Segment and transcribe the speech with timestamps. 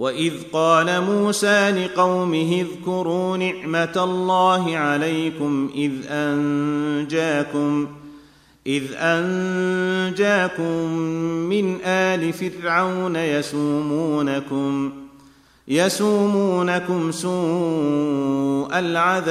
[0.00, 7.88] واذ قال موسى لقومه اذكروا نعمه الله عليكم اذ انجاكم
[8.66, 10.64] اذ انجاكم
[11.48, 14.92] من ال فرعون يسومونكم
[15.68, 19.30] يسومونكم سوء العذاب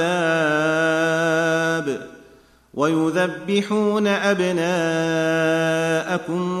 [2.74, 4.60] ويذبحون ابناءكم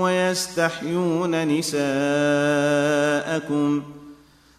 [0.00, 1.80] ويستحيون نساءكم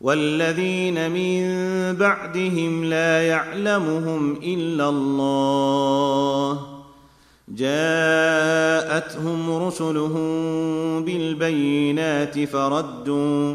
[0.00, 1.42] والذين من
[1.96, 6.60] بعدهم لا يعلمهم إلا الله.
[7.48, 8.06] جاءتهم
[9.66, 13.54] رسلهم بالبينات فردوا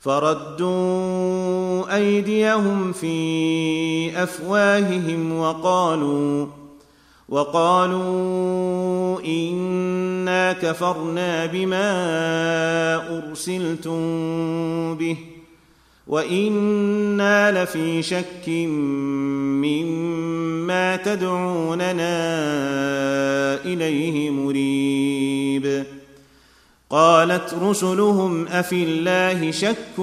[0.00, 6.46] فردوا أيديهم في أفواههم وقالوا
[7.28, 11.88] وقالوا إنا كفرنا بما
[13.18, 14.00] أرسلتم
[14.94, 15.16] به.
[16.08, 18.48] وأنا لفي شك
[19.58, 22.14] مما تدعوننا
[23.64, 25.84] اليه مريب
[26.90, 29.96] قالت رسلهم افي الله شك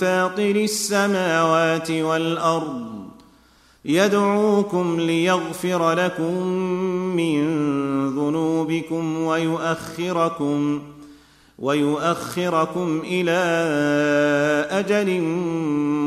[0.00, 3.06] فاطر السماوات والارض
[3.84, 6.46] يدعوكم ليغفر لكم
[7.16, 7.46] من
[8.08, 10.80] ذنوبكم ويؤخركم
[11.58, 13.40] ويؤخركم إلى
[14.70, 15.20] أجل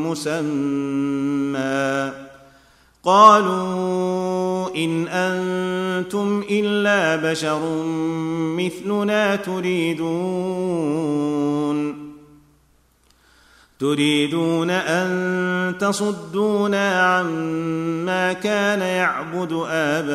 [0.05, 2.11] مسمى.
[3.03, 7.83] قالوا إن أنتم إلا بشر
[8.57, 10.89] مثلنا تريدون.
[13.79, 20.09] تريدون أن تصدونا عما كان يعبد آباؤنا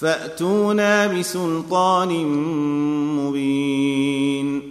[0.00, 2.08] فأتونا بسلطان
[3.16, 4.62] مبين.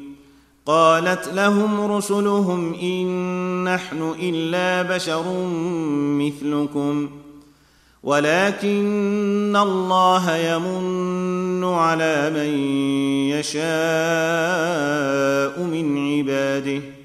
[0.65, 3.07] قالت لهم رسلهم إن
[3.63, 5.23] نحن إلا بشر
[6.19, 7.09] مثلكم
[8.03, 12.59] ولكن الله يمن على من
[13.29, 13.63] يشاء
[15.63, 16.96] من عباده.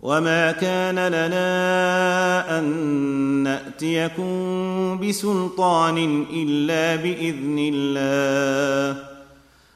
[0.00, 2.64] وما كان لنا ان
[3.42, 9.02] ناتيكم بسلطان الا باذن الله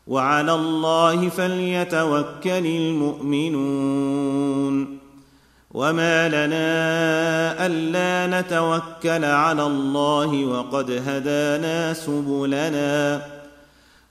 [0.06, 4.12] وعلى الله فليتوكل المؤمنون
[5.70, 13.22] وما لنا الا نتوكل على الله وقد هدانا سبلنا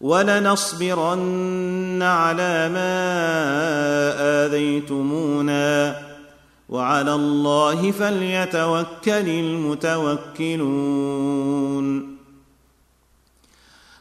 [0.01, 2.93] ولنصبرن على ما
[4.45, 6.01] آذيتمونا.
[6.69, 10.61] وعلى الله فليتوكل المتوكلون.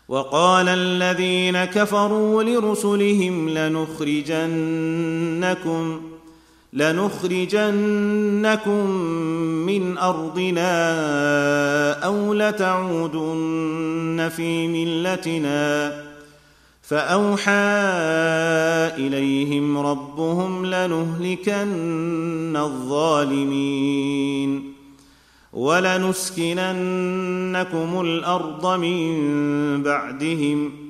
[0.08, 6.10] وقال الذين كفروا لرسلهم لنخرجنكم
[6.72, 8.90] لنخرجنكم
[9.67, 10.93] من أرضنا
[11.93, 15.93] أو لتعودن في ملتنا.
[16.82, 17.52] فأوحى
[18.96, 24.72] إليهم ربهم لنهلكن الظالمين.
[25.52, 30.90] ولنسكننكم الأرض من بعدهم.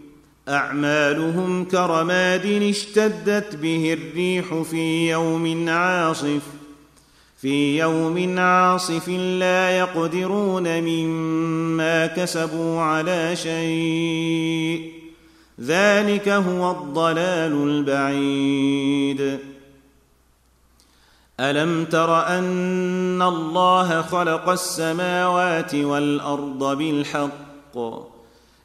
[0.49, 6.41] أعمالهم كرماد اشتدت به الريح في يوم عاصف.
[7.41, 14.91] في يوم عاصف لا يقدرون مما كسبوا على شيء.
[15.61, 19.39] ذلك هو الضلال البعيد.
[21.39, 28.10] ألم تر أن الله خلق السماوات والأرض بالحق؟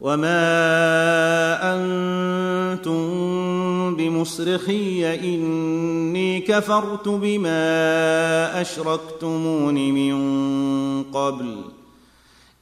[0.00, 3.00] وما أنتم
[3.96, 10.14] بمصرخي اني كفرت بما اشركتمون من
[11.02, 11.56] قبل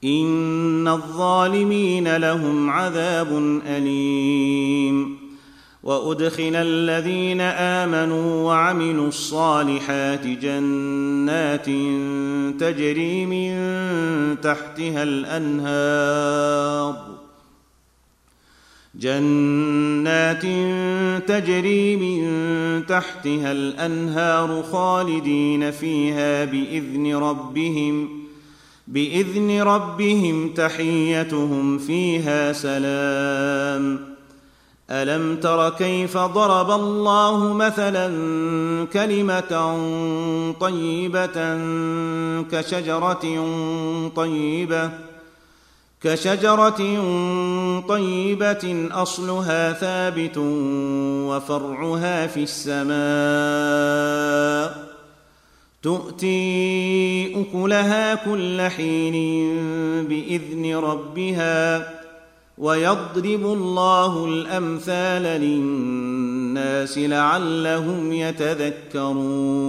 [0.05, 5.19] ان الظالمين لهم عذاب اليم
[5.83, 11.67] وادخل الذين امنوا وعملوا الصالحات جنات
[12.61, 13.57] تجري من
[14.41, 17.18] تحتها الانهار
[18.99, 20.43] جنات
[21.29, 28.09] تجري من تحتها الأنهار خالدين فيها بإذن ربهم
[28.89, 34.15] بإذن ربهم تحيتهم فيها سلام.
[34.91, 38.07] ألم تر كيف ضرب الله مثلا
[38.93, 39.77] كلمة
[40.61, 41.59] طيبة
[42.51, 43.47] كشجرة
[44.17, 45.08] طيبة؟
[46.03, 46.79] كشجرة
[47.89, 50.39] طيبة أصلها ثابت
[51.29, 52.99] وفرعها في السماء
[55.83, 59.15] تؤتي أكلها كل حين
[60.07, 61.91] بإذن ربها
[62.59, 69.69] ويضرب الله الأمثال للناس لعلهم يتذكرون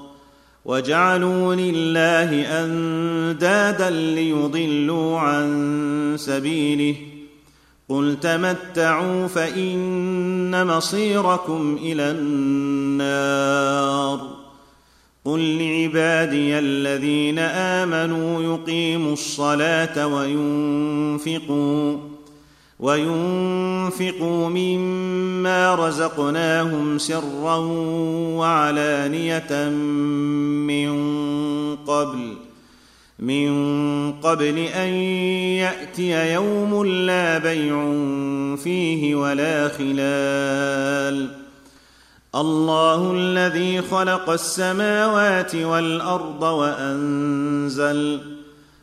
[0.65, 6.95] وجعلوا لله أندادا ليضلوا عن سبيله.
[7.89, 14.19] قل تمتعوا فإن مصيركم إلى النار.
[15.25, 22.10] قل لعبادي الذين آمنوا يقيموا الصلاة وينفقوا.
[22.81, 27.55] وينفقوا مما رزقناهم سرا
[28.37, 30.91] وعلانية من
[31.75, 32.33] قبل
[33.19, 34.89] من قبل أن
[35.61, 37.95] يأتي يوم لا بيع
[38.55, 41.41] فيه ولا خلال.
[42.35, 48.19] الله الذي خلق السماوات والأرض وأنزل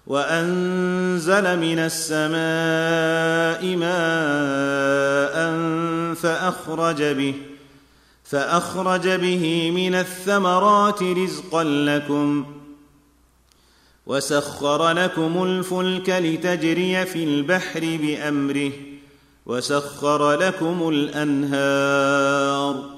[0.09, 5.55] وأنزل من السماء ماء
[6.15, 7.35] فأخرج به
[8.25, 12.47] فأخرج به من الثمرات رزقا لكم
[14.07, 18.73] وسخر لكم الفلك لتجري في البحر بأمره
[19.47, 22.98] وسخر لكم الأنهار.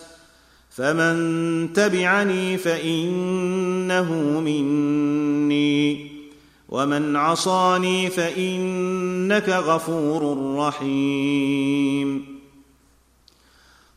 [0.75, 6.11] فمن تبعني فإنه مني.
[6.69, 12.25] ومن عصاني فإنك غفور رحيم.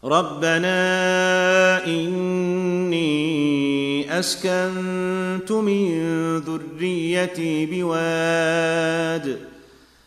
[0.04, 3.04] ربنا إني
[4.18, 9.38] أسكنت من ذريتي بواد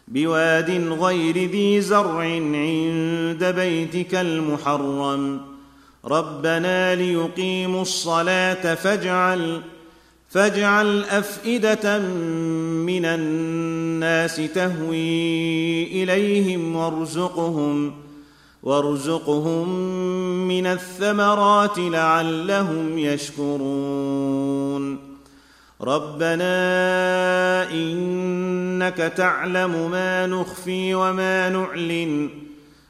[0.07, 0.69] بواد
[1.00, 5.57] غير ذي زرع عند بيتك المحرم.
[6.06, 9.62] ربنا ليقيموا الصلاة فاجعل
[10.30, 17.94] فاجعل أفئدة من الناس تهوي إليهم وارزقهم
[18.63, 19.70] وارزقهم
[20.48, 24.38] من الثمرات لعلهم يشكرون.
[25.82, 26.51] ربنا
[27.72, 32.47] إنك تعلم ما نخفي وما نعلن.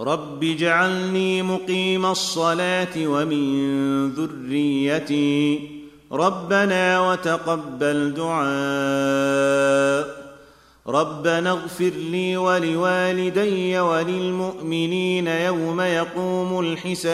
[0.00, 5.68] رب اجعلني مقيم الصلاه ومن ذريتي
[6.12, 9.50] ربنا وتقبل دعاء
[10.86, 17.10] ربنا اغفر لي ولوالدي وللمؤمنين يوم يقوم الحساب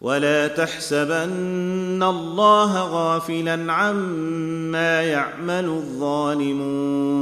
[0.00, 7.16] ولا تحسبن الله غافلا عما يعمل الظالمون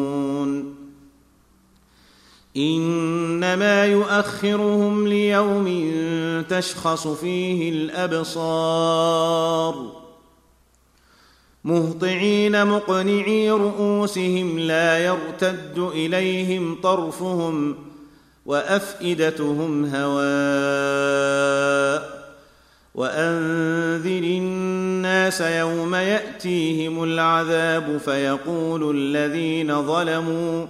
[2.56, 5.94] إنما يؤخرهم ليوم
[6.49, 9.25] تشخص فيه الأبصار.
[11.64, 17.76] مهطعين مقنعي رؤوسهم لا يرتد إليهم طرفهم
[18.46, 20.94] وأفئدتهم هواء.
[22.94, 30.66] وأنذر الناس يوم يأتيهم العذاب فيقول الذين ظلموا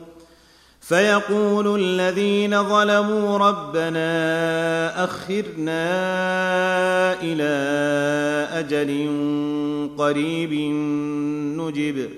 [0.88, 5.84] فيقول الذين ظلموا ربنا أخرنا
[7.22, 7.54] إلى
[8.52, 9.08] أجل
[9.98, 10.52] قريب
[11.60, 12.10] نجب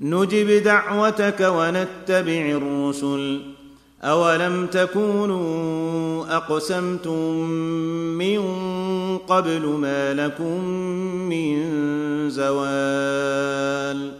[0.00, 3.40] نجب دعوتك ونتبع الرسل.
[4.02, 7.34] أولم تكونوا أقسمتم
[8.18, 8.40] من
[9.18, 10.64] قبل ما لكم
[11.28, 11.60] من
[12.30, 14.19] زوال؟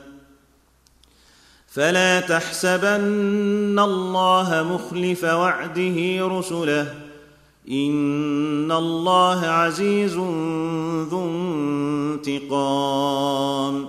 [1.75, 6.93] فلا تحسبن الله مخلف وعده رسله.
[7.71, 10.15] إن الله عزيز
[11.09, 11.29] ذو
[12.21, 13.87] انتقام.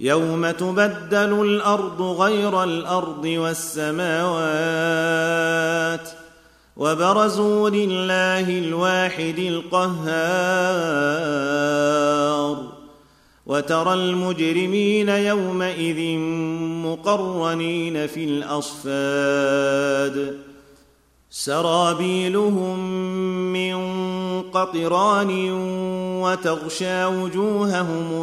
[0.00, 4.38] يوم تبدل الأرض غير الأرض والسماوات
[6.76, 10.22] وبرزوا لله الواحد القهار.
[13.52, 16.18] وترى المجرمين يومئذ
[16.86, 20.38] مقرنين في الأصفاد.
[21.30, 22.78] سرابيلهم
[23.52, 23.74] من
[24.42, 25.50] قطران
[26.22, 28.22] وتغشى وجوههم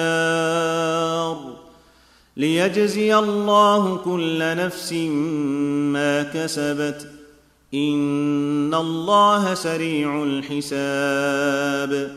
[0.00, 1.36] النار.
[2.36, 4.92] ليجزي الله كل نفس
[5.92, 7.10] ما كسبت.
[7.74, 12.16] إن الله سريع الحساب.